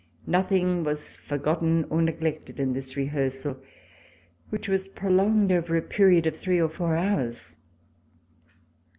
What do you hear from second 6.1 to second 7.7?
of three or four hours.